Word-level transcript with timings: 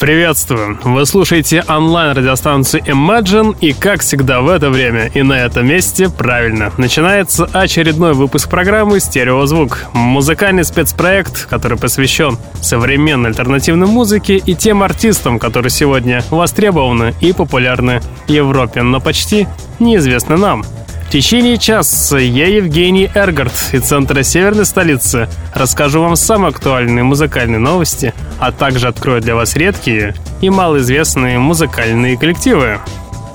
Приветствую! 0.00 0.78
Вы 0.82 1.04
слушаете 1.04 1.62
онлайн-радиостанцию 1.68 2.82
Imagine, 2.84 3.54
и 3.60 3.74
как 3.74 4.00
всегда 4.00 4.40
в 4.40 4.48
это 4.48 4.70
время 4.70 5.10
и 5.12 5.20
на 5.20 5.34
этом 5.34 5.66
месте, 5.66 6.08
правильно, 6.08 6.72
начинается 6.78 7.44
очередной 7.52 8.14
выпуск 8.14 8.48
программы 8.48 8.98
«Стереозвук». 8.98 9.88
Музыкальный 9.92 10.64
спецпроект, 10.64 11.44
который 11.44 11.76
посвящен 11.76 12.38
современной 12.62 13.28
альтернативной 13.28 13.88
музыке 13.88 14.38
и 14.38 14.54
тем 14.54 14.82
артистам, 14.82 15.38
которые 15.38 15.68
сегодня 15.68 16.24
востребованы 16.30 17.12
и 17.20 17.34
популярны 17.34 18.00
в 18.26 18.30
Европе, 18.30 18.80
но 18.80 19.00
почти 19.00 19.46
неизвестны 19.80 20.38
нам– 20.38 20.64
в 21.10 21.12
течение 21.12 21.58
часа 21.58 22.18
я, 22.18 22.46
Евгений 22.46 23.10
Эргард, 23.12 23.52
из 23.72 23.82
центра 23.82 24.22
северной 24.22 24.64
столицы, 24.64 25.28
расскажу 25.52 26.00
вам 26.02 26.14
самые 26.14 26.50
актуальные 26.50 27.02
музыкальные 27.02 27.58
новости, 27.58 28.14
а 28.38 28.52
также 28.52 28.86
открою 28.86 29.20
для 29.20 29.34
вас 29.34 29.56
редкие 29.56 30.14
и 30.40 30.50
малоизвестные 30.50 31.40
музыкальные 31.40 32.16
коллективы. 32.16 32.78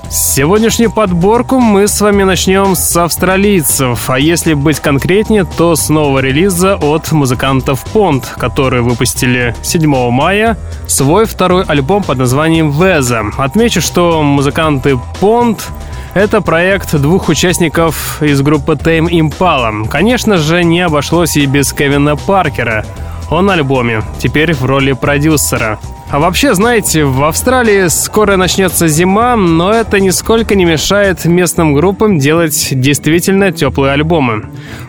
Сегодняшнюю 0.08 0.90
подборку 0.90 1.58
мы 1.58 1.86
с 1.86 2.00
вами 2.00 2.22
начнем 2.22 2.76
с 2.76 2.96
австралийцев, 2.96 4.08
а 4.08 4.18
если 4.18 4.54
быть 4.54 4.80
конкретнее, 4.80 5.44
то 5.44 5.76
с 5.76 5.90
нового 5.90 6.20
релиза 6.20 6.76
от 6.76 7.12
музыкантов 7.12 7.84
Pond, 7.92 8.24
которые 8.38 8.80
выпустили 8.80 9.54
7 9.62 10.10
мая 10.10 10.56
свой 10.86 11.26
второй 11.26 11.64
альбом 11.64 12.02
под 12.04 12.16
названием 12.16 12.70
«Веза». 12.70 13.24
Отмечу, 13.36 13.82
что 13.82 14.22
музыканты 14.22 14.98
Pond 15.20 15.60
это 16.16 16.40
проект 16.40 16.96
двух 16.96 17.28
участников 17.28 18.22
из 18.22 18.40
группы 18.40 18.72
Tame 18.72 19.10
Impala. 19.10 19.86
Конечно 19.86 20.38
же, 20.38 20.64
не 20.64 20.80
обошлось 20.80 21.36
и 21.36 21.44
без 21.44 21.74
Кевина 21.74 22.16
Паркера. 22.16 22.86
Он 23.28 23.46
на 23.46 23.52
альбоме, 23.52 24.02
теперь 24.18 24.54
в 24.54 24.64
роли 24.64 24.92
продюсера. 24.92 25.78
А 26.08 26.20
вообще, 26.20 26.54
знаете, 26.54 27.04
в 27.04 27.24
Австралии 27.24 27.88
скоро 27.88 28.36
начнется 28.36 28.86
зима, 28.86 29.34
но 29.34 29.72
это 29.72 29.98
нисколько 29.98 30.54
не 30.54 30.64
мешает 30.64 31.24
местным 31.24 31.74
группам 31.74 32.18
делать 32.20 32.68
действительно 32.70 33.50
теплые 33.50 33.92
альбомы. 33.92 34.44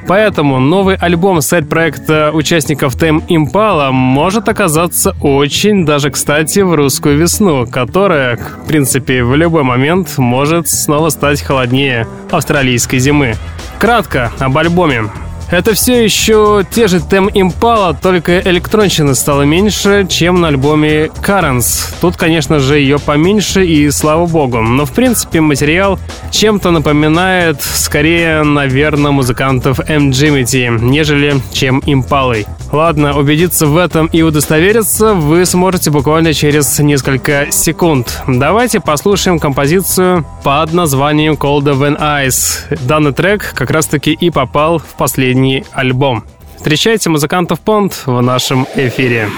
Поэтому 0.07 0.59
новый 0.59 0.95
альбом 0.95 1.41
сайт-проекта 1.41 2.29
участников 2.33 2.95
Тем 2.99 3.23
Impala 3.29 3.91
может 3.91 4.47
оказаться 4.47 5.15
очень 5.21 5.87
даже 5.87 6.11
кстати 6.11 6.59
в 6.59 6.75
русскую 6.75 7.17
весну, 7.17 7.65
которая, 7.65 8.37
в 8.37 8.67
принципе, 8.67 9.23
в 9.23 9.35
любой 9.35 9.63
момент 9.63 10.19
может 10.19 10.69
снова 10.69 11.09
стать 11.09 11.41
холоднее 11.41 12.07
австралийской 12.29 12.99
зимы. 12.99 13.35
Кратко 13.79 14.31
об 14.39 14.55
альбоме. 14.55 15.05
Это 15.49 15.73
все 15.73 16.03
еще 16.03 16.65
те 16.69 16.87
же 16.87 16.99
Тем 16.99 17.29
Импала, 17.33 17.93
только 17.93 18.39
электронщины 18.41 19.15
стало 19.15 19.43
меньше, 19.43 20.05
чем 20.09 20.41
на 20.41 20.49
альбоме 20.49 21.05
Currents. 21.05 21.93
Тут, 22.01 22.17
конечно 22.17 22.59
же, 22.59 22.79
ее 22.79 22.99
поменьше, 22.99 23.65
и 23.65 23.89
слава 23.91 24.25
богу. 24.25 24.61
Но, 24.61 24.85
в 24.85 24.91
принципе, 24.91 25.39
материал 25.39 25.99
чем-то 26.31 26.71
напоминает, 26.71 27.61
скорее, 27.61 28.43
наверное, 28.43 29.11
музыкантов 29.11 29.79
M. 29.89 30.09
Jimity, 30.09 30.79
нежели 30.81 31.35
чем 31.53 31.81
Импалой. 31.85 32.45
Ладно, 32.73 33.17
убедиться 33.17 33.65
в 33.65 33.77
этом 33.77 34.07
и 34.07 34.21
удостовериться 34.23 35.13
вы 35.13 35.45
сможете 35.45 35.89
буквально 35.89 36.33
через 36.33 36.77
несколько 36.79 37.47
секунд. 37.49 38.21
Давайте 38.27 38.81
послушаем 38.81 39.39
композицию 39.39 40.25
под 40.43 40.73
названием 40.73 41.35
Cold 41.35 41.63
When 41.63 41.97
Ice. 41.97 42.77
Данный 42.85 43.13
трек 43.13 43.53
как 43.53 43.71
раз-таки 43.71 44.11
и 44.11 44.29
попал 44.29 44.79
в 44.79 44.95
последний 44.97 45.36
альбом. 45.73 46.23
Встречайте 46.55 47.09
музыкантов 47.09 47.59
Понт 47.59 48.03
в 48.05 48.21
нашем 48.21 48.67
эфире. 48.75 49.29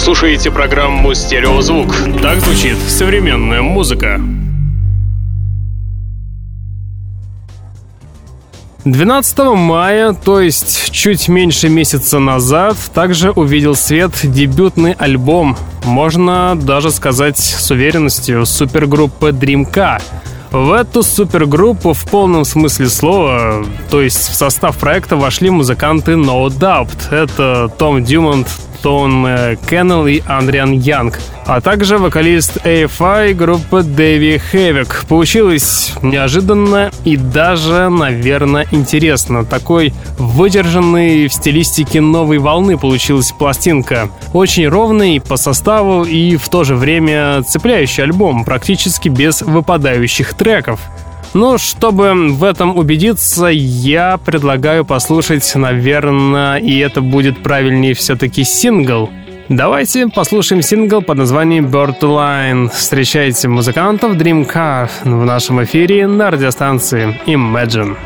Слушаете 0.00 0.50
программу 0.50 1.14
«Стереозвук». 1.14 1.94
Так 2.22 2.40
звучит 2.40 2.76
современная 2.88 3.62
музыка. 3.62 4.20
12 8.86 9.38
мая, 9.56 10.12
то 10.12 10.40
есть 10.40 10.92
чуть 10.92 11.28
меньше 11.28 11.68
месяца 11.68 12.20
назад, 12.20 12.76
также 12.94 13.32
увидел 13.32 13.74
свет 13.74 14.12
дебютный 14.22 14.92
альбом, 14.92 15.56
можно 15.84 16.54
даже 16.54 16.92
сказать 16.92 17.36
с 17.36 17.68
уверенностью, 17.72 18.46
супергруппы 18.46 19.30
Dreamka. 19.30 20.00
В 20.52 20.70
эту 20.70 21.02
супергруппу 21.02 21.94
в 21.94 22.04
полном 22.04 22.44
смысле 22.44 22.88
слова, 22.88 23.66
то 23.90 24.00
есть 24.00 24.28
в 24.28 24.34
состав 24.34 24.76
проекта 24.76 25.16
вошли 25.16 25.50
музыканты 25.50 26.12
No 26.12 26.46
Doubt. 26.46 27.10
Это 27.10 27.68
Том 27.76 28.04
Дюмонт, 28.04 28.46
Тон 28.82 29.26
э, 29.26 29.56
Кеннелл 29.68 30.06
и 30.06 30.22
Андриан 30.26 30.72
Янг, 30.72 31.18
а 31.46 31.60
также 31.60 31.98
вокалист 31.98 32.58
AFI 32.64 33.34
группы 33.34 33.82
Дэви 33.82 34.38
Хэвик. 34.38 35.04
Получилось 35.08 35.92
неожиданно 36.02 36.90
и 37.04 37.16
даже, 37.16 37.88
наверное, 37.88 38.66
интересно. 38.70 39.44
Такой 39.44 39.92
выдержанный 40.18 41.28
в 41.28 41.32
стилистике 41.32 42.00
новой 42.00 42.38
волны 42.38 42.76
получилась 42.76 43.32
пластинка. 43.32 44.10
Очень 44.32 44.68
ровный 44.68 45.20
по 45.20 45.36
составу 45.36 46.04
и 46.04 46.36
в 46.36 46.48
то 46.48 46.64
же 46.64 46.74
время 46.74 47.42
цепляющий 47.42 48.02
альбом, 48.02 48.44
практически 48.44 49.08
без 49.08 49.42
выпадающих 49.42 50.34
треков. 50.34 50.80
Ну, 51.34 51.58
чтобы 51.58 52.28
в 52.30 52.44
этом 52.44 52.76
убедиться, 52.76 53.46
я 53.46 54.18
предлагаю 54.18 54.84
послушать, 54.84 55.50
наверное, 55.54 56.56
и 56.58 56.78
это 56.78 57.00
будет 57.00 57.42
правильнее 57.42 57.94
все-таки 57.94 58.44
сингл. 58.44 59.10
Давайте 59.48 60.08
послушаем 60.08 60.60
сингл 60.60 61.02
под 61.02 61.18
названием 61.18 61.66
Bird 61.66 62.00
Line. 62.00 62.68
Встречайте 62.72 63.48
музыкантов 63.48 64.16
Dream 64.16 64.50
Car 64.50 64.88
в 65.04 65.24
нашем 65.24 65.62
эфире 65.62 66.08
на 66.08 66.30
радиостанции 66.32 67.20
Imagine. 67.26 67.96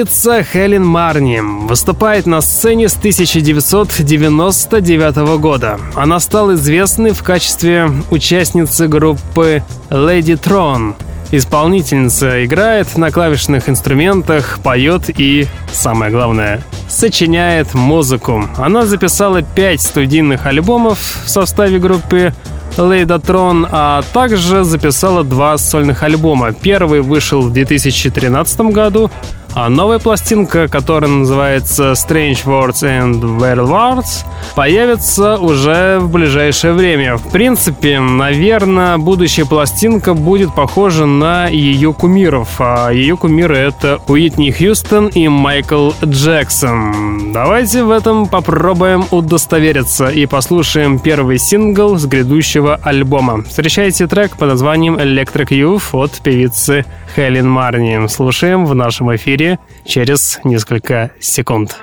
Певица 0.00 0.42
Хелен 0.42 0.86
Марни 0.86 1.40
выступает 1.40 2.24
на 2.24 2.40
сцене 2.40 2.88
с 2.88 2.96
1999 2.96 5.16
года. 5.38 5.78
Она 5.94 6.18
стала 6.20 6.54
известной 6.54 7.10
в 7.10 7.22
качестве 7.22 7.90
участницы 8.10 8.88
группы 8.88 9.62
Lady 9.90 10.40
Tron. 10.40 10.94
Исполнительница 11.32 12.46
играет 12.46 12.96
на 12.96 13.10
клавишных 13.10 13.68
инструментах, 13.68 14.60
поет 14.62 15.10
и, 15.20 15.46
самое 15.70 16.10
главное, 16.10 16.62
сочиняет 16.88 17.74
музыку. 17.74 18.48
Она 18.56 18.86
записала 18.86 19.42
пять 19.42 19.82
студийных 19.82 20.46
альбомов 20.46 21.24
в 21.26 21.28
составе 21.28 21.78
группы 21.78 22.32
Лейдатрон, 22.78 23.66
а 23.70 24.00
также 24.14 24.64
записала 24.64 25.24
два 25.24 25.58
сольных 25.58 26.02
альбома. 26.02 26.52
Первый 26.52 27.02
вышел 27.02 27.42
в 27.42 27.52
2013 27.52 28.60
году, 28.72 29.10
а 29.54 29.68
новая 29.68 29.98
пластинка, 29.98 30.68
которая 30.68 31.10
называется 31.10 31.92
Strange 31.92 32.44
Words 32.44 32.82
and 32.82 33.20
Weird 33.20 33.66
Words, 33.66 34.24
появится 34.54 35.38
уже 35.38 35.98
в 35.98 36.10
ближайшее 36.10 36.72
время. 36.72 37.16
В 37.16 37.30
принципе, 37.30 37.98
наверное, 37.98 38.98
будущая 38.98 39.44
пластинка 39.44 40.14
будет 40.14 40.54
похожа 40.54 41.06
на 41.06 41.48
ее 41.48 41.92
кумиров. 41.92 42.48
А 42.60 42.90
ее 42.90 43.16
кумиры— 43.16 43.56
это 43.58 44.00
Уитни 44.06 44.50
Хьюстон 44.50 45.08
и 45.08 45.26
Майкл 45.26 45.90
Джексон. 46.04 47.32
Давайте 47.32 47.82
в 47.82 47.90
этом 47.90 48.26
попробуем 48.28 49.04
удостовериться 49.10 50.08
и 50.08 50.26
послушаем 50.26 50.98
первый 50.98 51.38
сингл 51.38 51.96
с 51.96 52.06
грядущего 52.06 52.78
альбома. 52.82 53.42
Встречайте 53.42 54.06
трек 54.06 54.36
под 54.36 54.50
названием 54.50 54.96
Electric 54.96 55.48
Youth 55.48 55.88
от 55.92 56.20
певицы 56.20 56.84
Хелен 57.16 57.48
Марни. 57.48 58.06
Слушаем 58.06 58.64
в 58.64 58.74
нашем 58.74 59.14
эфире 59.16 59.39
через 59.84 60.38
несколько 60.44 61.10
секунд. 61.20 61.76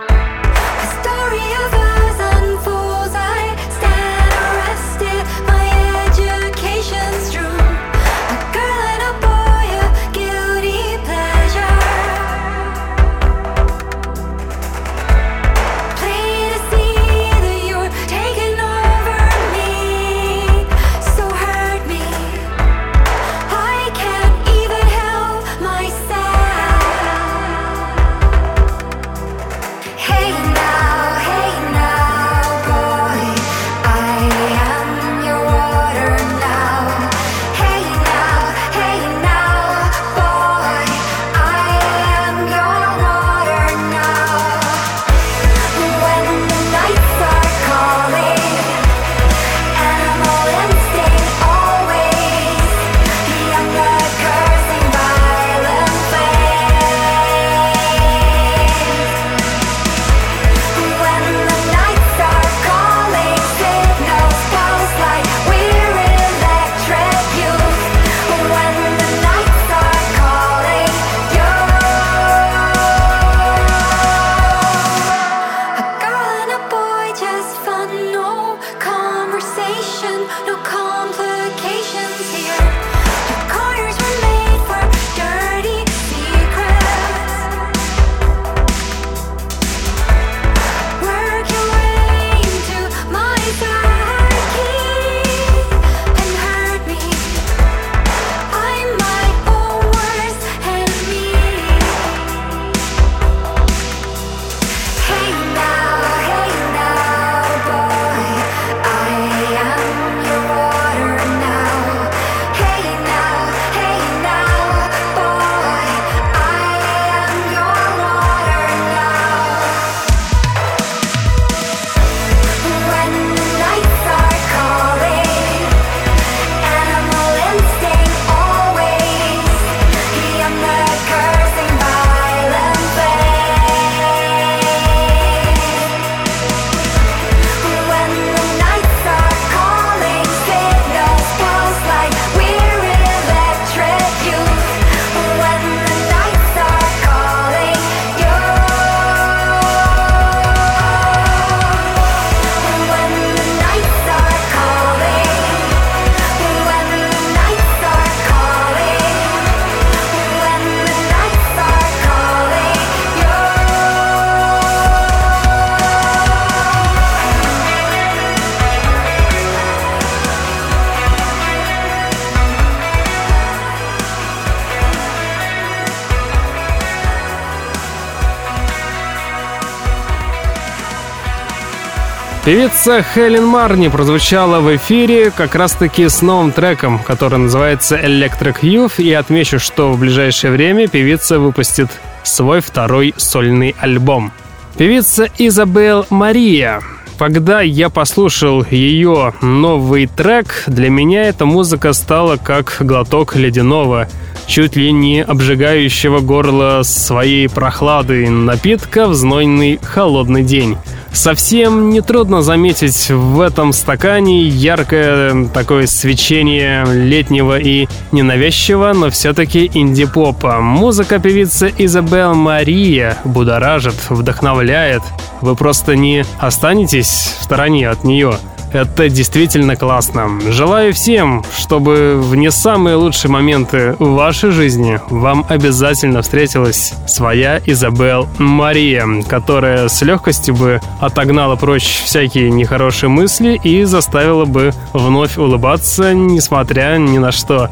Певица 182.48 183.04
Хелен 183.04 183.46
Марни 183.46 183.90
прозвучала 183.90 184.62
в 184.62 184.74
эфире 184.78 185.32
как 185.32 185.54
раз-таки 185.54 186.08
с 186.08 186.22
новым 186.22 186.54
треком, 186.54 186.98
который 186.98 187.40
называется 187.40 187.98
Electric 187.98 188.62
Youth, 188.62 189.04
и 189.04 189.12
отмечу, 189.12 189.60
что 189.60 189.92
в 189.92 190.00
ближайшее 190.00 190.52
время 190.52 190.88
певица 190.88 191.40
выпустит 191.40 191.90
свой 192.24 192.62
второй 192.62 193.14
сольный 193.18 193.76
альбом. 193.78 194.32
Певица 194.78 195.28
Изабел 195.38 196.06
Мария. 196.10 196.80
Когда 197.20 197.60
я 197.60 197.90
послушал 197.90 198.66
ее 198.72 199.34
новый 199.42 200.08
трек, 200.08 200.64
для 200.68 200.90
меня 200.90 201.24
эта 201.24 201.46
музыка 201.46 201.92
стала 201.92 202.38
как 202.38 202.78
глоток 202.80 203.36
ледяного, 203.36 204.08
чуть 204.46 204.78
ли 204.78 204.94
не 204.94 205.22
обжигающего 205.22 206.22
горло 206.22 206.84
своей 206.84 207.50
прохлады 207.50 208.30
напитка 208.30 209.08
в 209.08 209.16
знойный 209.16 209.82
холодный 209.84 210.44
день. 210.44 210.78
Совсем 211.12 211.90
нетрудно 211.90 212.42
заметить 212.42 213.10
в 213.10 213.42
этом 213.42 213.74
стакане 213.74 214.44
яркое 214.48 215.48
такое 215.50 215.88
свечение 215.88 216.86
летнего 216.86 217.60
и 217.60 217.88
ненавязчивого, 218.12 218.94
но 218.94 219.10
все-таки 219.10 219.70
инди-попа. 219.74 220.60
Музыка 220.62 221.20
певицы 221.20 221.74
Изабел 221.78 222.36
Мария 222.36 223.18
будоражит, 223.24 223.96
вдохновляет. 224.10 225.02
Вы 225.42 225.56
просто 225.56 225.96
не 225.96 226.26
останетесь 226.40 227.36
в 227.40 227.44
стороне 227.44 227.90
от 227.90 228.04
нее. 228.04 228.38
Это 228.72 229.10
действительно 229.10 229.76
классно. 229.76 230.40
Желаю 230.50 230.94
всем, 230.94 231.44
чтобы 231.58 232.20
в 232.22 232.36
не 232.36 232.52
самые 232.52 232.96
лучшие 232.96 233.32
моменты 233.32 233.96
вашей 233.98 234.52
жизни 234.52 235.00
вам 235.10 235.46
обязательно 235.48 236.22
встретилась 236.22 236.94
своя 237.08 237.62
Изабел 237.66 238.28
Мария, 238.38 239.08
которая 239.28 239.88
с 239.88 240.02
легкостью 240.02 240.56
бы 240.56 240.82
отогнала 241.00 241.56
прочь 241.56 242.02
всякие 242.04 242.52
нехорошие 242.52 243.10
мысли 243.10 243.60
и 243.64 243.84
заставила 243.84 244.46
бы 244.46 244.74
вновь 244.94 245.38
улыбаться, 245.38 246.14
несмотря 246.14 246.98
ни 246.98 247.18
на 247.18 247.32
что. 247.32 247.70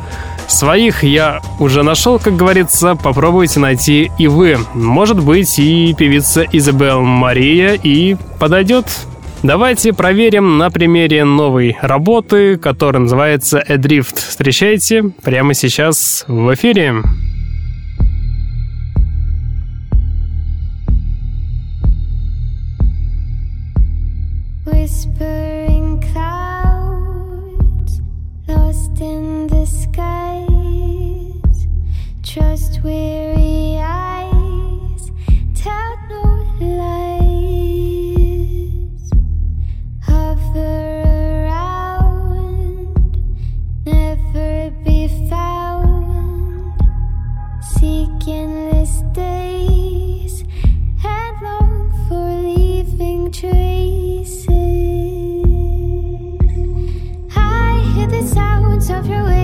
Своих 0.48 1.04
я 1.04 1.42
уже 1.60 1.84
нашел, 1.84 2.20
как 2.20 2.36
говорится, 2.36 2.96
попробуйте 2.96 3.60
найти 3.60 4.12
и 4.18 4.28
вы. 4.28 4.60
Может 4.74 5.20
быть, 5.20 5.58
и 5.60 5.94
певица 5.94 6.44
Изабел 6.44 7.02
Мария 7.02 7.74
и 7.74 8.16
подойдет. 8.40 8.86
Давайте 9.46 9.94
проверим 9.94 10.58
на 10.58 10.72
примере 10.72 11.24
новой 11.24 11.78
работы, 11.80 12.58
которая 12.58 13.04
называется 13.04 13.64
«Эдрифт». 13.68 14.18
Встречайте 14.18 15.04
прямо 15.22 15.54
сейчас 15.54 16.26
в 16.28 16.52
эфире. 16.56 17.04
Trust 32.24 32.84
weary 32.84 33.15
of 58.90 59.08
your 59.08 59.35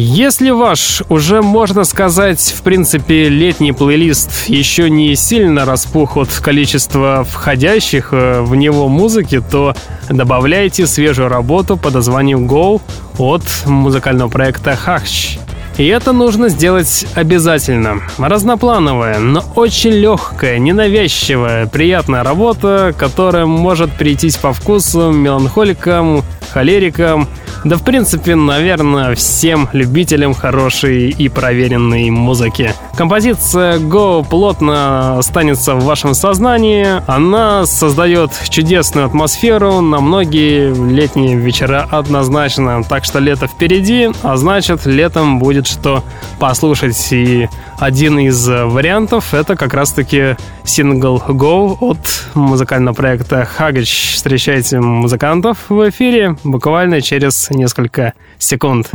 Если 0.00 0.50
ваш 0.50 1.02
уже, 1.08 1.42
можно 1.42 1.82
сказать, 1.82 2.54
в 2.56 2.62
принципе, 2.62 3.28
летний 3.28 3.72
плейлист 3.72 4.48
еще 4.48 4.88
не 4.88 5.16
сильно 5.16 5.64
распух 5.64 6.16
от 6.16 6.28
количества 6.28 7.26
входящих 7.28 8.10
э, 8.12 8.42
в 8.42 8.54
него 8.54 8.86
музыки, 8.86 9.40
то 9.40 9.74
добавляйте 10.08 10.86
свежую 10.86 11.28
работу 11.28 11.76
под 11.76 11.94
названием 11.94 12.46
Go 12.46 12.80
от 13.18 13.42
музыкального 13.66 14.28
проекта 14.28 14.76
Хахч. 14.76 15.38
И 15.78 15.86
это 15.88 16.12
нужно 16.12 16.48
сделать 16.48 17.04
обязательно. 17.16 18.02
Разноплановая, 18.18 19.18
но 19.18 19.42
очень 19.56 19.90
легкая, 19.90 20.60
ненавязчивая, 20.60 21.66
приятная 21.66 22.22
работа, 22.22 22.94
которая 22.96 23.46
может 23.46 23.90
прийтись 23.92 24.36
по 24.36 24.52
вкусу 24.52 25.10
меланхоликам, 25.10 26.22
холерикам, 26.52 27.28
да 27.64 27.76
в 27.76 27.82
принципе, 27.82 28.34
наверное, 28.34 29.14
всем 29.14 29.68
любителям 29.72 30.32
хорошей 30.32 31.10
и 31.10 31.28
проверенной 31.28 32.08
музыки. 32.10 32.72
Композиция 32.96 33.78
Go 33.78 34.24
плотно 34.28 35.18
останется 35.18 35.74
в 35.74 35.84
вашем 35.84 36.14
сознании. 36.14 36.86
Она 37.06 37.66
создает 37.66 38.30
чудесную 38.48 39.06
атмосферу 39.06 39.80
на 39.80 40.00
многие 40.00 40.72
летние 40.90 41.36
вечера 41.36 41.86
однозначно. 41.90 42.82
Так 42.84 43.04
что 43.04 43.18
лето 43.18 43.46
впереди, 43.48 44.10
а 44.22 44.36
значит 44.36 44.86
летом 44.86 45.38
будет 45.38 45.66
что 45.66 46.04
послушать. 46.38 47.08
И 47.10 47.48
один 47.78 48.18
из 48.18 48.46
вариантов 48.48 49.34
это 49.34 49.56
как 49.56 49.74
раз-таки 49.74 50.36
сингл 50.64 51.22
Go 51.28 51.76
от 51.80 51.98
музыкального 52.34 52.94
проекта 52.94 53.44
Хагич. 53.44 54.14
Встречайте 54.14 54.80
музыкантов 54.80 55.58
в 55.68 55.88
эфире. 55.90 56.36
Буквально 56.44 57.00
через 57.00 57.50
несколько 57.50 58.14
секунд. 58.38 58.90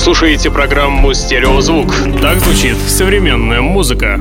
Слушаете 0.00 0.50
программу 0.50 1.14
«Стереозвук». 1.14 1.94
Так 2.20 2.38
звучит 2.38 2.76
современная 2.88 3.60
музыка. 3.60 4.20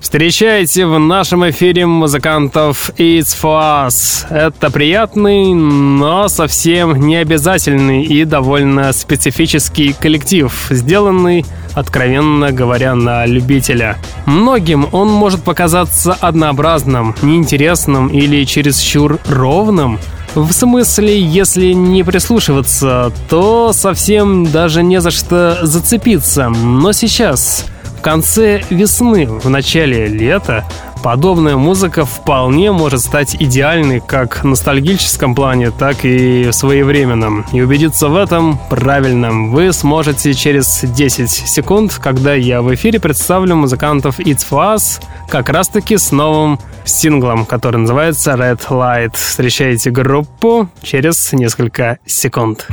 Встречайте 0.00 0.86
в 0.86 0.98
нашем 0.98 1.50
эфире 1.50 1.84
музыкантов 1.84 2.90
It's 2.96 3.36
For 3.38 3.88
Us. 3.88 4.26
Это 4.30 4.70
приятный, 4.70 5.52
но 5.52 6.28
совсем 6.28 6.94
не 7.06 7.16
обязательный 7.16 8.04
и 8.04 8.24
довольно 8.24 8.92
специфический 8.92 9.92
коллектив, 9.92 10.52
сделанный, 10.70 11.44
откровенно 11.74 12.52
говоря, 12.52 12.94
на 12.94 13.26
любителя. 13.26 13.98
Многим 14.24 14.88
он 14.92 15.08
может 15.08 15.42
показаться 15.42 16.14
однообразным, 16.14 17.14
неинтересным 17.20 18.08
или 18.08 18.44
чересчур 18.44 19.18
ровным– 19.26 19.98
в 20.36 20.52
смысле, 20.52 21.18
если 21.18 21.72
не 21.72 22.04
прислушиваться, 22.04 23.12
то 23.28 23.72
совсем 23.72 24.50
даже 24.52 24.82
не 24.82 25.00
за 25.00 25.10
что 25.10 25.58
зацепиться. 25.62 26.48
Но 26.48 26.92
сейчас, 26.92 27.64
конце 28.06 28.62
весны, 28.70 29.26
в 29.26 29.50
начале 29.50 30.06
лета, 30.06 30.64
подобная 31.02 31.56
музыка 31.56 32.04
вполне 32.04 32.70
может 32.70 33.00
стать 33.00 33.34
идеальной 33.34 33.98
как 33.98 34.44
в 34.44 34.46
ностальгическом 34.46 35.34
плане, 35.34 35.72
так 35.72 36.04
и 36.04 36.44
в 36.44 36.52
своевременном. 36.52 37.44
И 37.52 37.60
убедиться 37.60 38.06
в 38.06 38.14
этом 38.14 38.60
правильно 38.70 39.32
вы 39.50 39.72
сможете 39.72 40.34
через 40.34 40.84
10 40.84 41.28
секунд, 41.28 41.98
когда 42.00 42.32
я 42.34 42.62
в 42.62 42.72
эфире 42.76 43.00
представлю 43.00 43.56
музыкантов 43.56 44.20
It's 44.20 44.46
For 44.48 44.76
Us, 44.76 45.02
как 45.28 45.48
раз-таки 45.48 45.96
с 45.96 46.12
новым 46.12 46.60
синглом, 46.84 47.44
который 47.44 47.78
называется 47.78 48.34
Red 48.34 48.60
Light. 48.68 49.16
Встречайте 49.16 49.90
группу 49.90 50.68
через 50.80 51.32
несколько 51.32 51.98
секунд. 52.06 52.68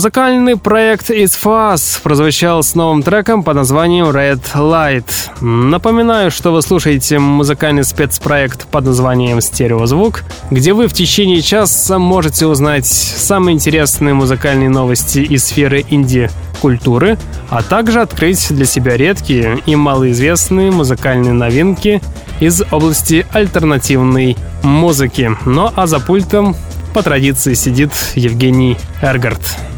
Музыкальный 0.00 0.56
проект 0.56 1.10
It's 1.10 1.38
Fuzz 1.38 2.00
прозвучал 2.02 2.62
с 2.62 2.74
новым 2.74 3.02
треком 3.02 3.42
под 3.42 3.56
названием 3.56 4.06
Red 4.06 4.40
Light. 4.54 5.04
Напоминаю, 5.42 6.30
что 6.30 6.52
вы 6.54 6.62
слушаете 6.62 7.18
музыкальный 7.18 7.84
спецпроект 7.84 8.66
под 8.68 8.86
названием 8.86 9.42
Стереозвук, 9.42 10.22
где 10.50 10.72
вы 10.72 10.88
в 10.88 10.94
течение 10.94 11.42
часа 11.42 11.98
можете 11.98 12.46
узнать 12.46 12.86
самые 12.86 13.52
интересные 13.52 14.14
музыкальные 14.14 14.70
новости 14.70 15.18
из 15.18 15.44
сферы 15.44 15.84
инди-культуры, 15.90 17.18
а 17.50 17.62
также 17.62 18.00
открыть 18.00 18.48
для 18.48 18.64
себя 18.64 18.96
редкие 18.96 19.58
и 19.66 19.76
малоизвестные 19.76 20.70
музыкальные 20.70 21.34
новинки 21.34 22.00
из 22.40 22.62
области 22.70 23.26
альтернативной 23.32 24.38
музыки. 24.62 25.36
Ну 25.44 25.70
а 25.76 25.86
за 25.86 26.00
пультом 26.00 26.56
по 26.94 27.02
традиции 27.02 27.52
сидит 27.52 27.92
Евгений 28.14 28.78
Эргард. 29.02 29.69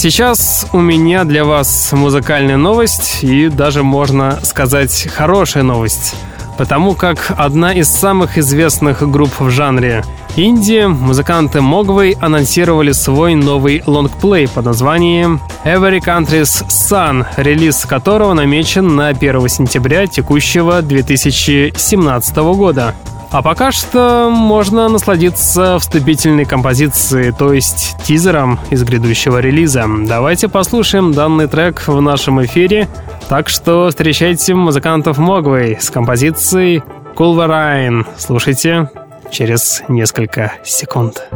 Сейчас 0.00 0.68
у 0.72 0.78
меня 0.78 1.24
для 1.24 1.44
вас 1.44 1.90
музыкальная 1.90 2.56
новость 2.56 3.18
и 3.24 3.48
даже 3.48 3.82
можно 3.82 4.38
сказать 4.44 5.08
хорошая 5.12 5.64
новость. 5.64 6.14
Потому 6.56 6.94
как 6.94 7.32
одна 7.36 7.72
из 7.74 7.88
самых 7.88 8.38
известных 8.38 9.02
групп 9.10 9.40
в 9.40 9.50
жанре 9.50 10.04
инди, 10.36 10.86
музыканты 10.86 11.58
Mogwai 11.58 12.16
анонсировали 12.20 12.92
свой 12.92 13.34
новый 13.34 13.82
лонгплей 13.86 14.46
под 14.46 14.66
названием 14.66 15.40
Every 15.64 15.98
Country's 15.98 16.64
Sun, 16.68 17.26
релиз 17.36 17.84
которого 17.84 18.34
намечен 18.34 18.94
на 18.94 19.08
1 19.08 19.48
сентября 19.48 20.06
текущего 20.06 20.80
2017 20.80 22.36
года. 22.36 22.94
А 23.30 23.42
пока 23.42 23.72
что 23.72 24.30
можно 24.30 24.88
насладиться 24.88 25.78
вступительной 25.78 26.46
композицией, 26.46 27.32
то 27.32 27.52
есть 27.52 27.96
тизером 28.02 28.58
из 28.70 28.82
грядущего 28.84 29.38
релиза. 29.38 29.84
Давайте 30.06 30.48
послушаем 30.48 31.12
данный 31.12 31.46
трек 31.46 31.86
в 31.86 32.00
нашем 32.00 32.42
эфире. 32.44 32.88
Так 33.28 33.50
что 33.50 33.90
встречайте 33.90 34.54
музыкантов 34.54 35.18
Могвей 35.18 35.78
с 35.78 35.90
композицией 35.90 36.82
Cool 37.16 38.06
Слушайте 38.16 38.90
через 39.30 39.82
несколько 39.88 40.54
секунд. 40.64 41.28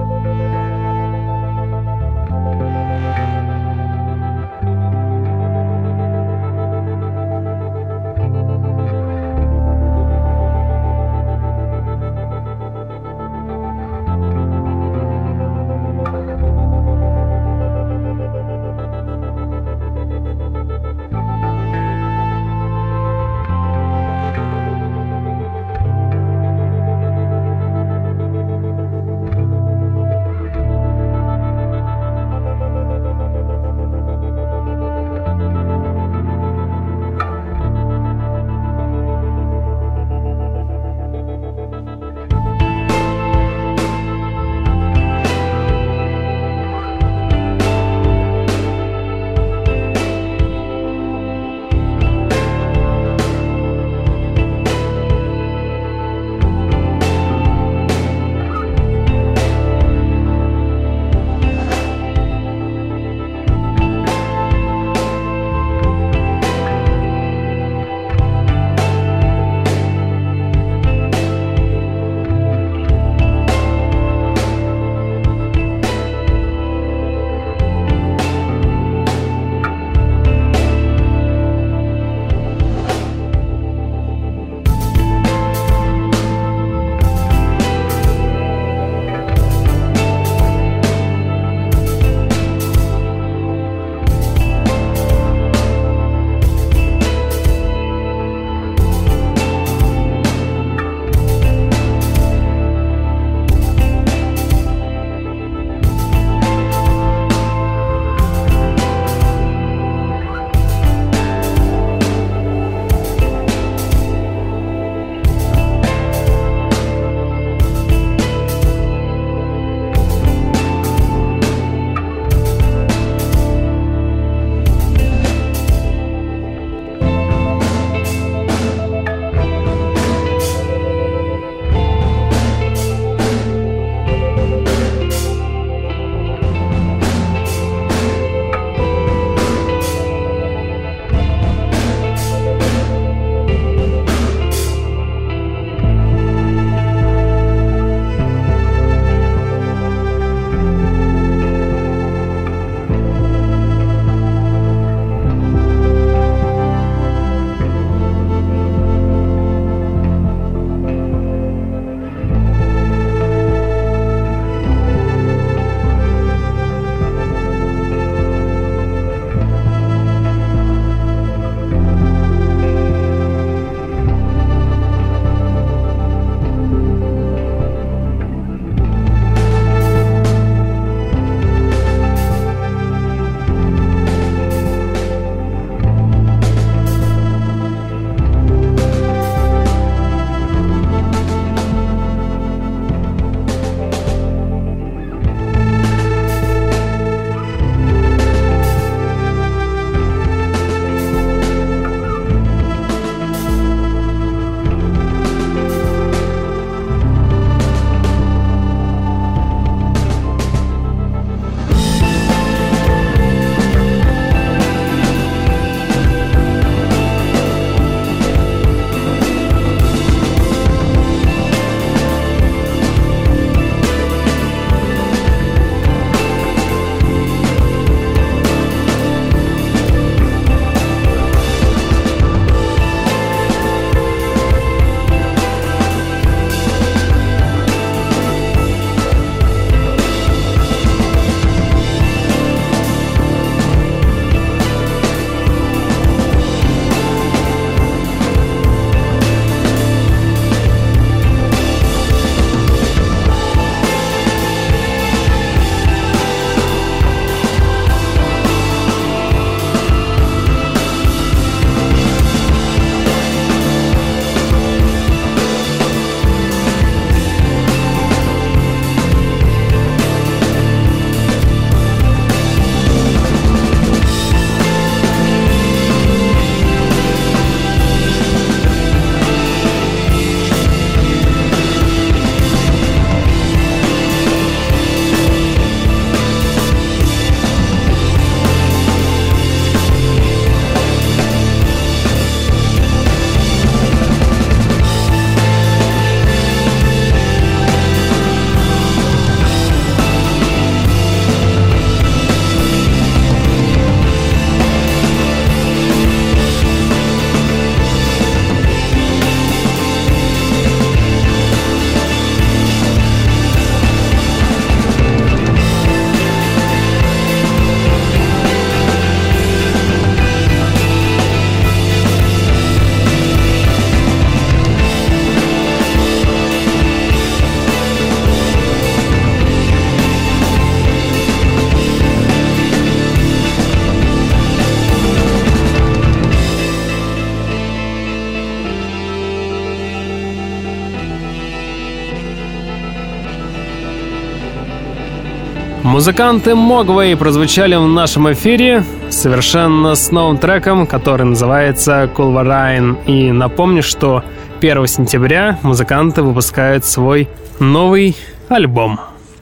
Музыканты 346.03 346.50
Mogwai 346.50 347.16
прозвучали 347.16 347.76
в 347.76 347.86
нашем 347.86 348.32
эфире 348.32 348.82
совершенно 349.09 349.94
с 349.94 350.11
новым 350.11 350.36
треком, 350.36 350.84
который 350.84 351.22
называется 351.26 352.11
Culvarine. 352.12 353.07
И 353.07 353.30
напомню, 353.30 353.84
что 353.84 354.24
1 354.59 354.84
сентября 354.88 355.61
музыканты 355.62 356.22
выпускают 356.22 356.84
свой 356.84 357.28
новый 357.61 358.16
альбом. 358.48 358.98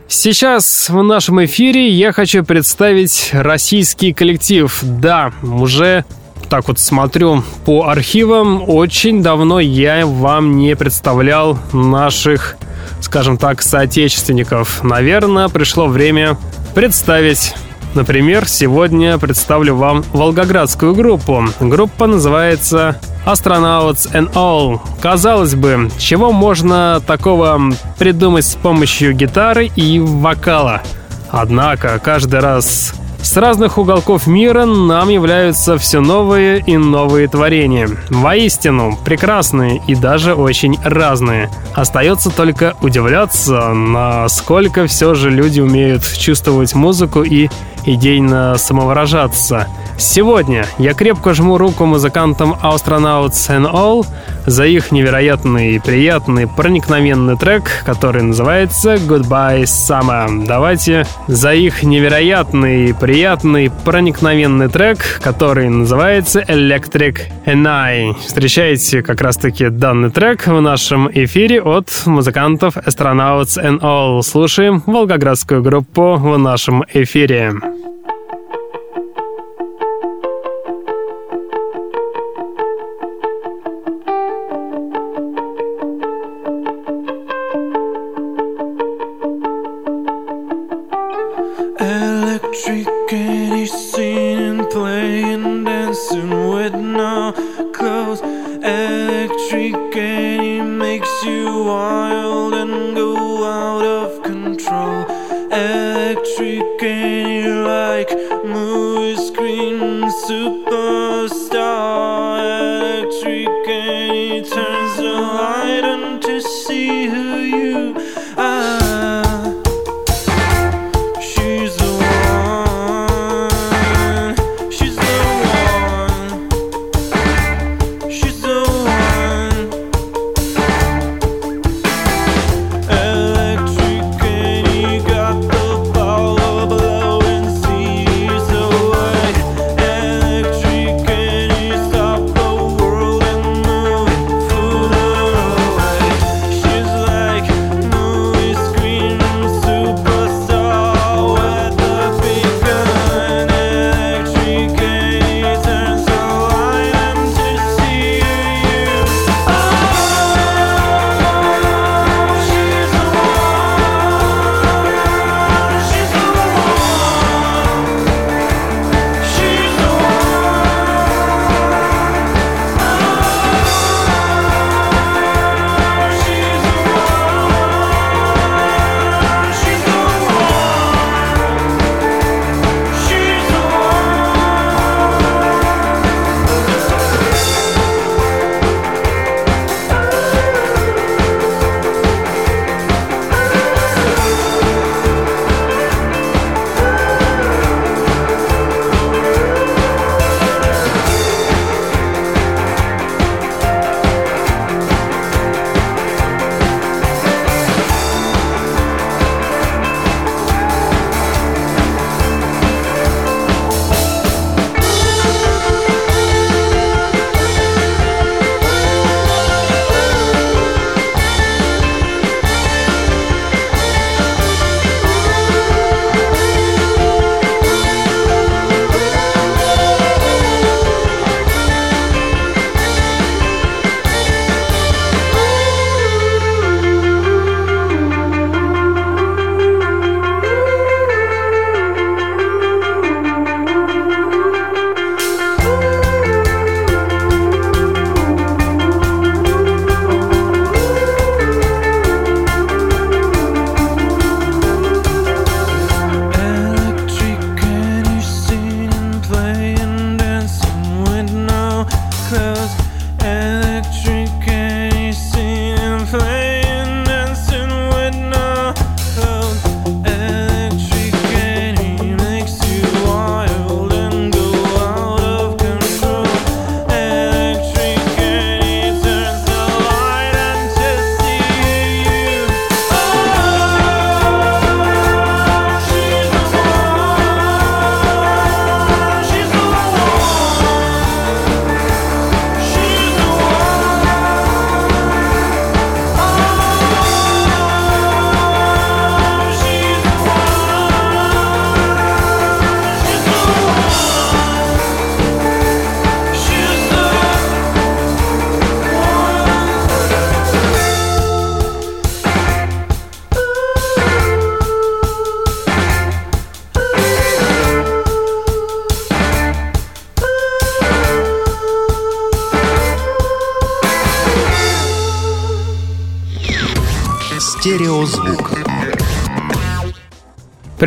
Сейчас 0.06 0.90
в 0.90 1.02
нашем 1.02 1.42
эфире 1.46 1.88
я 1.88 2.12
хочу 2.12 2.44
представить 2.44 3.30
российский 3.32 4.12
коллектив. 4.12 4.78
Да, 4.82 5.32
уже 5.42 6.04
так 6.50 6.68
вот 6.68 6.78
смотрю 6.78 7.42
по 7.64 7.88
архивам, 7.88 8.68
очень 8.68 9.22
давно 9.22 9.60
я 9.60 10.04
вам 10.04 10.58
не 10.58 10.76
представлял 10.76 11.58
наших, 11.72 12.56
скажем 13.00 13.38
так, 13.38 13.62
соотечественников. 13.62 14.84
Наверное, 14.84 15.48
пришло 15.48 15.86
время 15.86 16.36
представить 16.74 17.54
Например, 17.94 18.46
сегодня 18.46 19.18
представлю 19.18 19.74
вам 19.74 20.04
волгоградскую 20.12 20.94
группу. 20.94 21.44
Группа 21.58 22.06
называется 22.06 23.00
Astronauts 23.26 24.12
and 24.12 24.32
All. 24.34 24.80
Казалось 25.02 25.56
бы, 25.56 25.90
чего 25.98 26.30
можно 26.30 27.02
такого 27.04 27.60
придумать 27.98 28.46
с 28.46 28.54
помощью 28.54 29.12
гитары 29.12 29.66
и 29.74 29.98
вокала? 29.98 30.82
Однако 31.30 31.98
каждый 31.98 32.38
раз 32.40 32.94
с 33.22 33.36
разных 33.36 33.78
уголков 33.78 34.26
мира 34.26 34.64
нам 34.64 35.08
являются 35.08 35.78
все 35.78 36.00
новые 36.00 36.58
и 36.66 36.76
новые 36.76 37.28
творения. 37.28 37.88
Воистину, 38.08 38.98
прекрасные 39.04 39.82
и 39.86 39.94
даже 39.94 40.34
очень 40.34 40.78
разные. 40.82 41.50
Остается 41.74 42.30
только 42.30 42.76
удивляться, 42.80 43.72
насколько 43.74 44.86
все 44.86 45.14
же 45.14 45.30
люди 45.30 45.60
умеют 45.60 46.02
чувствовать 46.04 46.74
музыку 46.74 47.22
и 47.22 47.48
идейно 47.84 48.56
самовыражаться. 48.56 49.68
Сегодня 50.00 50.64
я 50.78 50.94
крепко 50.94 51.34
жму 51.34 51.58
руку 51.58 51.84
музыкантам 51.84 52.54
Astronauts 52.62 53.50
and 53.50 53.70
All 53.70 54.06
за 54.46 54.64
их 54.64 54.92
невероятный, 54.92 55.78
приятный, 55.78 56.48
проникновенный 56.48 57.36
трек, 57.36 57.64
который 57.84 58.22
называется 58.22 58.94
Goodbye 58.94 59.64
Summer. 59.64 60.46
Давайте 60.46 61.06
за 61.28 61.52
их 61.52 61.82
невероятный, 61.82 62.94
приятный, 62.94 63.70
проникновенный 63.84 64.68
трек, 64.68 65.20
который 65.22 65.68
называется 65.68 66.40
Electric 66.40 67.18
and 67.44 67.66
I. 67.68 68.14
Встречайте 68.26 69.02
как 69.02 69.20
раз-таки 69.20 69.68
данный 69.68 70.10
трек 70.10 70.46
в 70.46 70.60
нашем 70.62 71.10
эфире 71.12 71.60
от 71.60 71.90
музыкантов 72.06 72.78
Astronauts 72.78 73.62
and 73.62 73.80
All. 73.80 74.22
Слушаем 74.22 74.82
волгоградскую 74.86 75.62
группу 75.62 76.14
в 76.16 76.38
нашем 76.38 76.84
эфире. 76.90 77.52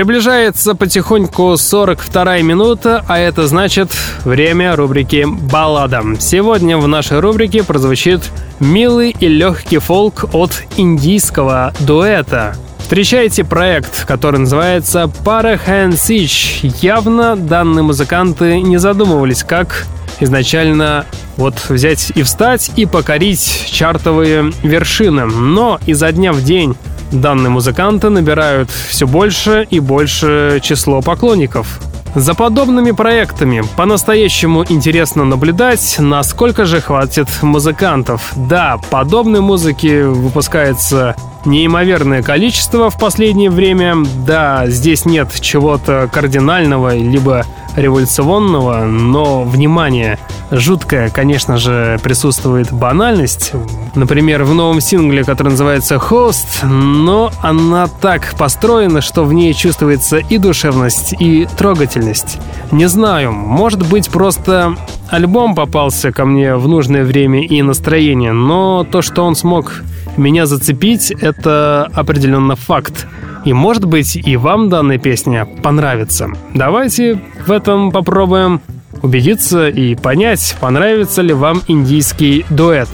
Приближается 0.03 0.75
потихоньку 0.75 1.55
42 1.55 2.39
минута, 2.39 3.05
а 3.07 3.17
это 3.17 3.47
значит 3.47 3.89
время 4.25 4.75
рубрики 4.75 5.25
«Баллада». 5.25 6.03
Сегодня 6.19 6.77
в 6.77 6.89
нашей 6.89 7.21
рубрике 7.21 7.63
прозвучит 7.63 8.21
милый 8.59 9.15
и 9.17 9.29
легкий 9.29 9.77
фолк 9.77 10.25
от 10.33 10.51
индийского 10.75 11.73
дуэта. 11.79 12.53
Встречайте 12.79 13.45
проект, 13.45 14.03
который 14.03 14.41
называется 14.41 15.09
Parahan 15.23 15.91
Sich. 15.91 16.69
Явно 16.81 17.37
данные 17.37 17.83
музыканты 17.83 18.59
не 18.59 18.75
задумывались, 18.79 19.45
как 19.45 19.85
изначально 20.19 21.05
вот 21.37 21.55
взять 21.69 22.11
и 22.13 22.23
встать 22.23 22.71
и 22.75 22.85
покорить 22.85 23.69
чартовые 23.71 24.51
вершины. 24.63 25.25
Но 25.25 25.79
изо 25.85 26.11
дня 26.11 26.33
в 26.33 26.43
день 26.43 26.75
данные 27.11 27.49
музыканты 27.49 28.09
набирают 28.09 28.69
все 28.69 29.07
больше 29.07 29.67
и 29.69 29.79
больше 29.79 30.59
число 30.63 31.01
поклонников. 31.01 31.79
За 32.15 32.35
подобными 32.35 32.91
проектами 32.91 33.63
по-настоящему 33.75 34.63
интересно 34.69 35.25
наблюдать, 35.25 35.95
насколько 35.97 36.65
же 36.65 36.79
хватит 36.79 37.27
музыкантов. 37.41 38.33
Да, 38.35 38.79
подобной 38.91 39.41
музыки 39.41 40.03
выпускается 40.03 41.15
неимоверное 41.43 42.21
количество 42.21 42.91
в 42.91 42.99
последнее 42.99 43.49
время. 43.49 43.95
Да, 44.27 44.67
здесь 44.67 45.05
нет 45.05 45.29
чего-то 45.39 46.07
кардинального, 46.13 46.95
либо 46.95 47.45
революционного, 47.75 48.85
но, 48.85 49.43
внимание, 49.43 50.19
жуткая, 50.51 51.09
конечно 51.09 51.57
же, 51.57 51.99
присутствует 52.03 52.71
банальность. 52.71 53.53
Например, 53.95 54.43
в 54.43 54.53
новом 54.53 54.81
сингле, 54.81 55.23
который 55.23 55.49
называется 55.49 55.95
«Host», 55.95 56.65
но 56.65 57.31
она 57.41 57.87
так 57.87 58.35
построена, 58.37 59.01
что 59.01 59.23
в 59.23 59.33
ней 59.33 59.53
чувствуется 59.53 60.17
и 60.17 60.37
душевность, 60.37 61.15
и 61.19 61.47
трогательность. 61.57 62.37
Не 62.71 62.87
знаю, 62.87 63.31
может 63.31 63.87
быть, 63.87 64.09
просто 64.09 64.75
альбом 65.09 65.55
попался 65.55 66.11
ко 66.11 66.25
мне 66.25 66.55
в 66.55 66.67
нужное 66.67 67.03
время 67.03 67.45
и 67.45 67.61
настроение, 67.61 68.33
но 68.33 68.83
то, 68.83 69.01
что 69.01 69.23
он 69.23 69.35
смог 69.35 69.83
меня 70.17 70.45
зацепить, 70.45 71.11
это 71.11 71.89
определенно 71.93 72.55
факт. 72.55 73.07
И 73.45 73.53
может 73.53 73.85
быть 73.85 74.15
и 74.15 74.37
вам 74.37 74.69
данная 74.69 74.97
песня 74.97 75.45
понравится. 75.45 76.29
Давайте 76.53 77.19
в 77.45 77.51
этом 77.51 77.91
попробуем 77.91 78.61
убедиться 79.01 79.67
и 79.67 79.95
понять, 79.95 80.55
понравится 80.61 81.21
ли 81.21 81.33
вам 81.33 81.61
индийский 81.67 82.45
дуэт. 82.49 82.89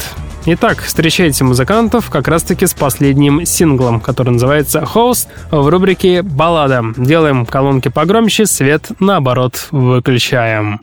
Итак, 0.45 0.80
встречайте 0.80 1.43
музыкантов 1.43 2.09
как 2.09 2.28
раз-таки 2.28 2.65
с 2.65 2.74
последним 2.74 3.45
синглом, 3.45 3.99
который 3.99 4.32
называется 4.32 4.80
«Host» 4.80 5.28
в 5.51 5.67
рубрике 5.67 6.24
«Баллада». 6.24 6.84
Делаем 6.97 7.45
колонки 7.45 7.89
погромче, 7.89 8.45
свет 8.45 8.89
наоборот 8.99 9.67
выключаем. 9.72 10.80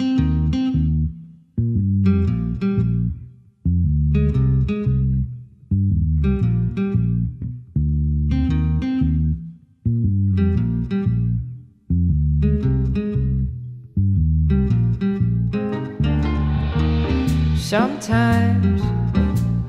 Sometimes 17.79 18.81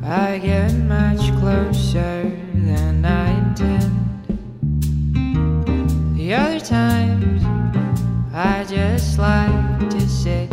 I 0.01 0.37
get 0.37 0.73
much 0.95 1.29
closer 1.41 2.31
than 2.53 3.03
I 3.03 3.37
intend. 3.37 3.95
The 6.17 6.33
other 6.33 6.61
times 6.61 7.43
I 8.33 8.63
just 8.63 9.19
like 9.19 9.89
to 9.89 9.99
sit 10.07 10.46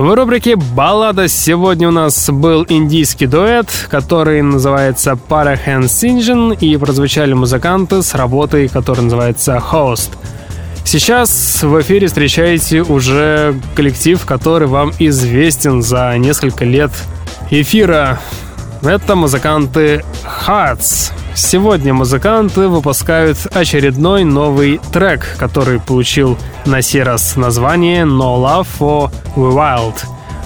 В 0.00 0.14
рубрике 0.14 0.56
«Баллада» 0.56 1.28
сегодня 1.28 1.88
у 1.88 1.90
нас 1.90 2.30
был 2.30 2.64
индийский 2.66 3.26
дуэт, 3.26 3.68
который 3.90 4.40
называется 4.40 5.10
Parahan 5.28 5.82
Sinjin, 5.82 6.56
и 6.58 6.78
прозвучали 6.78 7.34
музыканты 7.34 8.02
с 8.02 8.14
работой, 8.14 8.68
которая 8.68 9.04
называется 9.04 9.62
«Host». 9.62 10.12
Сейчас 10.86 11.62
в 11.62 11.78
эфире 11.82 12.06
встречаете 12.06 12.80
уже 12.80 13.54
коллектив, 13.76 14.24
который 14.24 14.68
вам 14.68 14.90
известен 14.98 15.82
за 15.82 16.16
несколько 16.16 16.64
лет 16.64 16.92
эфира. 17.50 18.18
Это 18.80 19.14
музыканты 19.14 20.02
Hearts. 20.46 21.12
Сегодня 21.34 21.94
музыканты 21.94 22.68
выпускают 22.68 23.38
очередной 23.52 24.24
новый 24.24 24.80
трек, 24.92 25.36
который 25.38 25.80
получил 25.80 26.36
на 26.66 26.82
сей 26.82 27.02
раз 27.02 27.36
название 27.36 28.04
No 28.04 28.36
Love 28.36 28.66
for 28.78 29.10
the 29.36 29.52
Wild. 29.54 29.94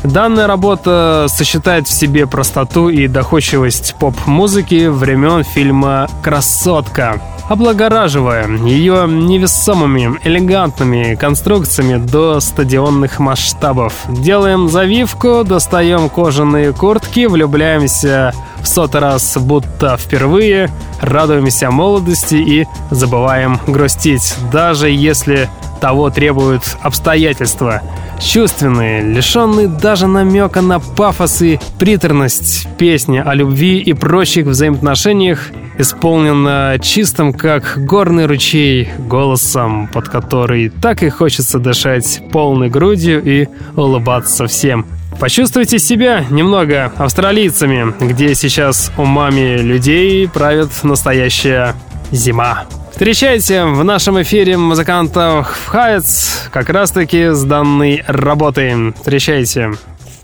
Данная 0.05 0.47
работа 0.47 1.26
сочетает 1.28 1.89
в 1.89 1.93
себе 1.93 2.26
простоту 2.26 2.91
и 2.91 3.09
доходчивость 3.09 3.95
поп-музыки 3.99 4.89
времен 4.89 5.45
фильма 5.45 6.09
«Красотка», 6.22 7.22
облагораживая 7.49 8.47
ее 8.49 9.07
невесомыми, 9.09 10.18
элегантными 10.24 11.14
конструкциями 11.14 11.97
до 11.97 12.41
стадионных 12.41 13.18
масштабов. 13.18 13.95
Делаем 14.09 14.68
завивку, 14.68 15.43
достаем 15.43 16.11
кожаные 16.11 16.74
куртки, 16.74 17.24
влюбляемся 17.24 18.35
в 18.64 18.66
сотый 18.66 19.00
раз 19.00 19.36
будто 19.36 19.96
впервые, 19.96 20.70
радуемся 21.00 21.70
молодости 21.70 22.36
и 22.36 22.66
забываем 22.90 23.60
грустить, 23.66 24.34
даже 24.50 24.88
если 24.88 25.48
того 25.80 26.08
требуют 26.08 26.76
обстоятельства. 26.80 27.82
Чувственные, 28.18 29.02
лишенные 29.02 29.68
даже 29.68 30.06
намека 30.06 30.62
на 30.62 30.80
пафос 30.80 31.42
и 31.42 31.60
приторность 31.78 32.66
песни 32.78 33.18
о 33.18 33.34
любви 33.34 33.78
и 33.80 33.92
прочих 33.92 34.46
взаимоотношениях 34.46 35.50
исполнена 35.76 36.78
чистым, 36.80 37.34
как 37.34 37.74
горный 37.76 38.26
ручей, 38.26 38.88
голосом, 38.98 39.88
под 39.88 40.08
который 40.08 40.70
так 40.70 41.02
и 41.02 41.10
хочется 41.10 41.58
дышать 41.58 42.22
полной 42.32 42.70
грудью 42.70 43.22
и 43.22 43.48
улыбаться 43.76 44.46
всем. 44.46 44.86
Почувствуйте 45.20 45.78
себя 45.78 46.24
немного 46.30 46.92
австралийцами, 46.96 47.94
где 48.04 48.34
сейчас 48.34 48.92
умами 48.96 49.58
людей 49.58 50.28
правит 50.28 50.70
настоящая 50.82 51.74
зима. 52.10 52.64
Встречайте 52.90 53.64
в 53.64 53.82
нашем 53.82 54.22
эфире 54.22 54.56
музыкантов 54.56 55.48
Хайтс 55.66 56.48
как 56.52 56.68
раз-таки 56.68 57.30
с 57.30 57.42
данной 57.42 58.04
работой. 58.06 58.92
Встречайте 58.92 59.72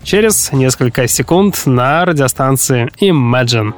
через 0.03 0.51
несколько 0.51 1.07
секунд 1.07 1.61
на 1.65 2.05
радиостанции 2.05 2.89
Imagine. 3.01 3.73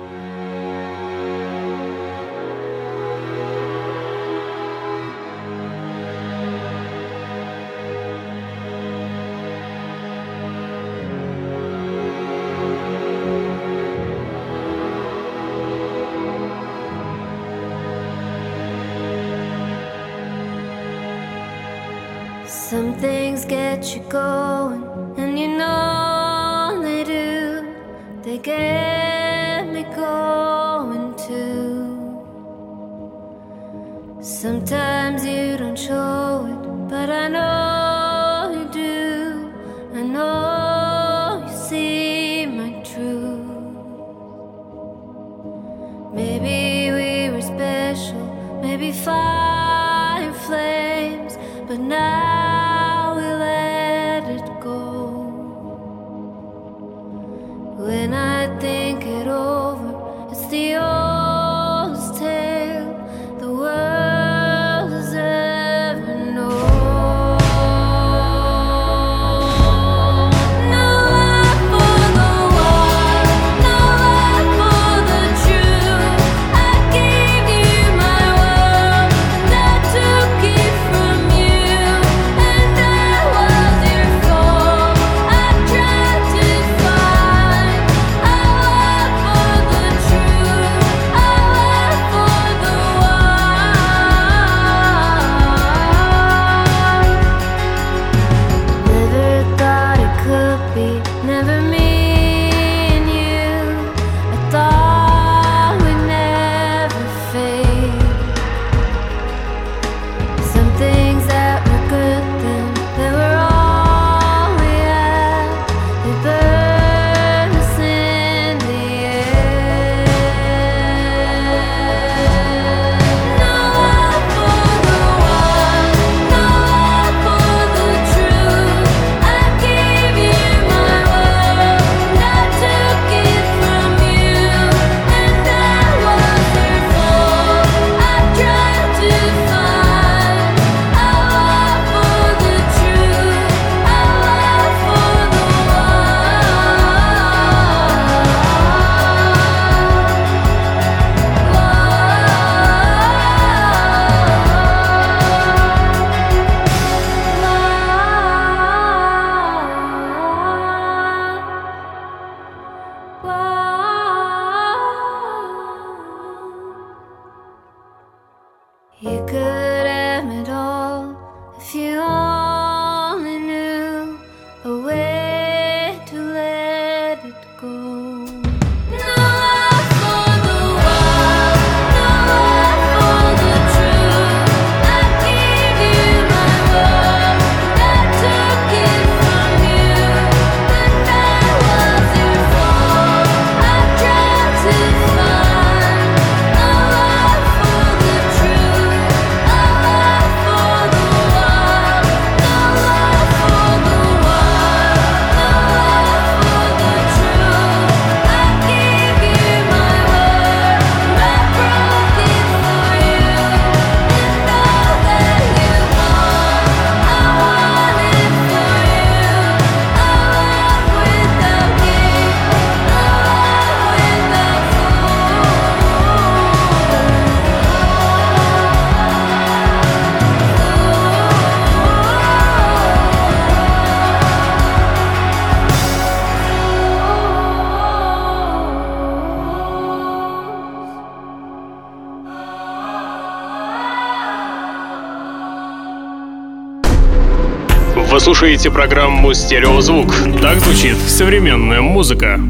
Слушаете 248.44 248.72
программу 248.72 249.34
«Стереозвук». 249.34 250.14
Так 250.41 250.60
звучит 250.60 250.98
современная 251.08 251.80
музыка. 251.80 252.41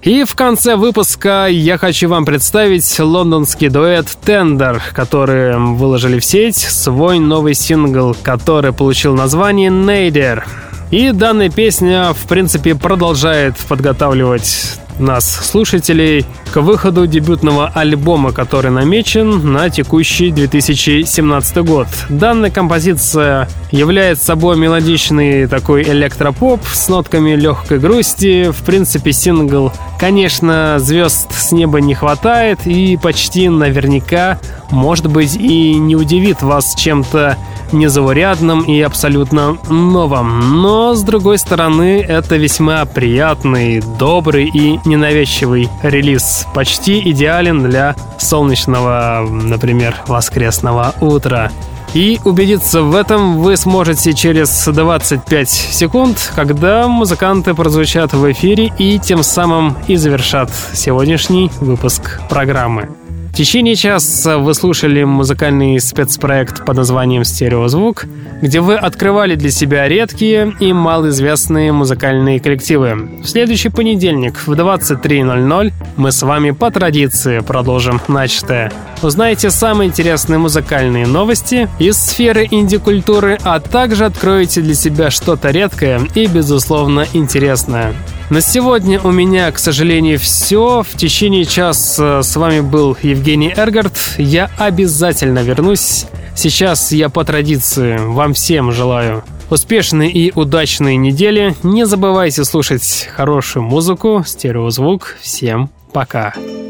И 0.00 0.24
в 0.24 0.34
конце 0.34 0.76
выпуска 0.76 1.46
я 1.46 1.76
хочу 1.76 2.08
вам 2.08 2.24
представить 2.24 2.98
лондонский 2.98 3.68
дуэт 3.68 4.06
Tender, 4.24 4.80
которые 4.94 5.58
выложили 5.58 6.18
в 6.18 6.24
сеть 6.24 6.56
свой 6.56 7.18
новый 7.18 7.52
сингл, 7.52 8.16
который 8.22 8.72
получил 8.72 9.14
название 9.14 9.68
Nader. 9.68 10.42
И 10.90 11.10
данная 11.10 11.50
песня, 11.50 12.14
в 12.14 12.26
принципе, 12.26 12.74
продолжает 12.74 13.58
подготавливать 13.68 14.78
нас, 14.98 15.30
слушателей, 15.46 16.24
к 16.56 16.62
выходу 16.62 17.06
дебютного 17.06 17.70
альбома, 17.74 18.32
который 18.32 18.70
намечен 18.70 19.52
на 19.52 19.68
текущий 19.68 20.30
2017 20.30 21.58
год. 21.58 21.86
Данная 22.08 22.50
композиция 22.50 23.46
является 23.70 24.24
собой 24.24 24.56
мелодичный 24.56 25.48
такой 25.48 25.82
электропоп 25.82 26.62
с 26.64 26.88
нотками 26.88 27.32
легкой 27.34 27.78
грусти. 27.78 28.50
В 28.52 28.64
принципе, 28.64 29.12
сингл, 29.12 29.70
конечно, 30.00 30.76
звезд 30.78 31.30
с 31.30 31.52
неба 31.52 31.82
не 31.82 31.94
хватает 31.94 32.66
и 32.66 32.96
почти 32.96 33.50
наверняка, 33.50 34.40
может 34.70 35.08
быть, 35.08 35.36
и 35.36 35.74
не 35.74 35.94
удивит 35.94 36.40
вас 36.40 36.74
чем-то 36.74 37.36
незаурядным 37.72 38.62
и 38.62 38.80
абсолютно 38.80 39.56
новым. 39.68 40.62
Но, 40.62 40.94
с 40.94 41.02
другой 41.02 41.38
стороны, 41.38 42.00
это 42.00 42.36
весьма 42.36 42.84
приятный, 42.84 43.82
добрый 43.98 44.46
и 44.46 44.80
ненавязчивый 44.84 45.68
релиз. 45.82 46.46
Почти 46.54 47.10
идеален 47.10 47.62
для 47.62 47.94
солнечного, 48.18 49.26
например, 49.28 49.96
воскресного 50.06 50.94
утра. 51.00 51.50
И 51.94 52.20
убедиться 52.24 52.82
в 52.82 52.94
этом 52.94 53.38
вы 53.38 53.56
сможете 53.56 54.12
через 54.12 54.66
25 54.66 55.48
секунд, 55.48 56.32
когда 56.34 56.88
музыканты 56.88 57.54
прозвучат 57.54 58.12
в 58.12 58.30
эфире 58.32 58.72
и 58.78 58.98
тем 58.98 59.22
самым 59.22 59.76
и 59.86 59.96
завершат 59.96 60.50
сегодняшний 60.74 61.50
выпуск 61.60 62.20
программы. 62.28 62.95
В 63.36 63.38
течение 63.38 63.76
часа 63.76 64.38
вы 64.38 64.54
слушали 64.54 65.04
музыкальный 65.04 65.78
спецпроект 65.78 66.64
под 66.64 66.78
названием 66.78 67.22
«Стереозвук», 67.22 68.06
где 68.40 68.60
вы 68.60 68.76
открывали 68.76 69.34
для 69.34 69.50
себя 69.50 69.86
редкие 69.86 70.54
и 70.58 70.72
малоизвестные 70.72 71.70
музыкальные 71.70 72.40
коллективы. 72.40 72.94
В 73.22 73.26
следующий 73.26 73.68
понедельник 73.68 74.38
в 74.38 74.50
23.00 74.52 75.72
мы 75.98 76.12
с 76.12 76.22
вами 76.22 76.52
по 76.52 76.70
традиции 76.70 77.40
продолжим 77.40 78.00
начатое. 78.08 78.72
Узнаете 79.02 79.50
самые 79.50 79.88
интересные 79.88 80.38
музыкальные 80.38 81.06
новости 81.06 81.68
из 81.78 81.98
сферы 81.98 82.48
инди-культуры, 82.50 83.38
а 83.44 83.60
также 83.60 84.06
откроете 84.06 84.62
для 84.62 84.74
себя 84.74 85.10
что-то 85.10 85.50
редкое 85.50 86.00
и, 86.14 86.26
безусловно, 86.26 87.04
интересное. 87.12 87.92
На 88.28 88.40
сегодня 88.40 89.00
у 89.00 89.12
меня, 89.12 89.52
к 89.52 89.58
сожалению, 89.58 90.18
все. 90.18 90.82
В 90.82 90.96
течение 90.96 91.44
часа 91.44 92.22
с 92.22 92.36
вами 92.36 92.60
был 92.60 92.96
Евгений 93.00 93.54
Эргард. 93.56 94.16
Я 94.18 94.50
обязательно 94.58 95.40
вернусь. 95.40 96.06
Сейчас 96.34 96.90
я 96.90 97.08
по 97.08 97.24
традиции 97.24 97.96
вам 97.98 98.34
всем 98.34 98.72
желаю 98.72 99.22
успешной 99.48 100.08
и 100.08 100.32
удачной 100.34 100.96
недели. 100.96 101.54
Не 101.62 101.86
забывайте 101.86 102.44
слушать 102.44 103.08
хорошую 103.14 103.62
музыку, 103.62 104.24
стереозвук. 104.26 105.16
Всем 105.22 105.70
пока. 105.92 106.34
Imagine 106.34 106.65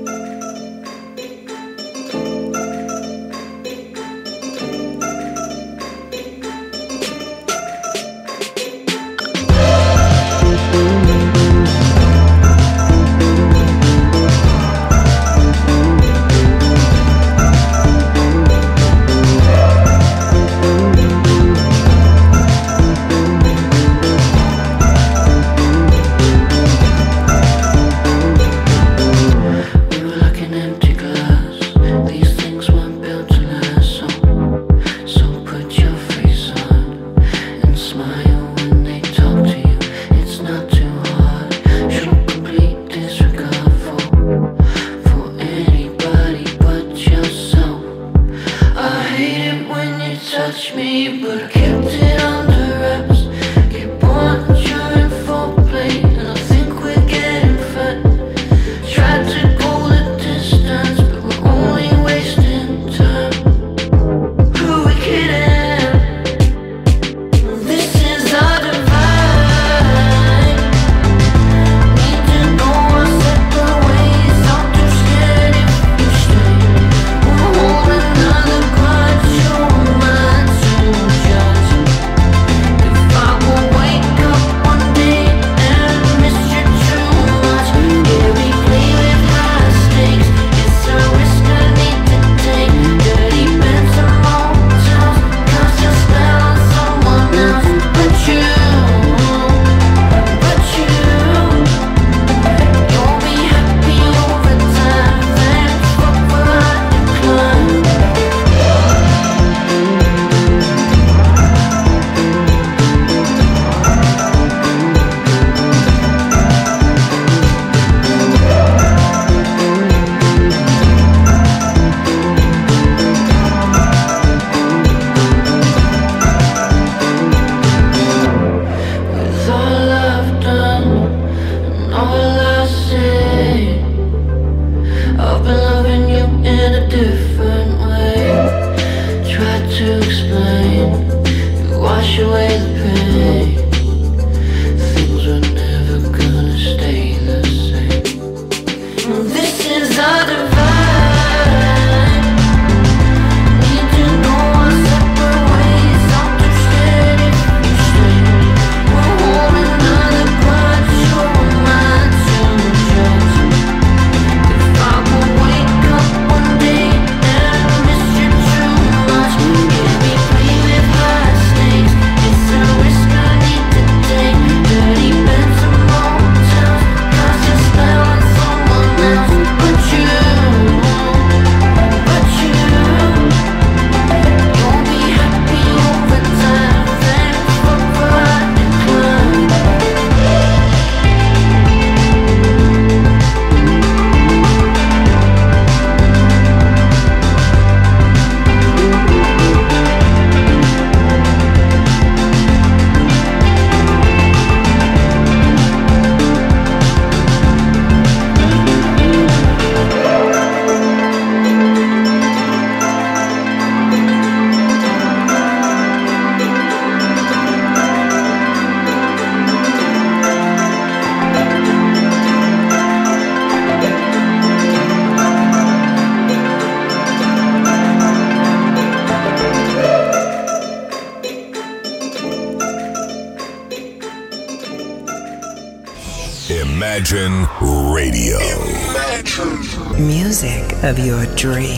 dream. 241.37 241.76